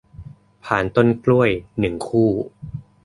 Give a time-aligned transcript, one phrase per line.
[0.65, 1.49] พานต้นกล้วย
[1.79, 2.29] หนึ่ง คู่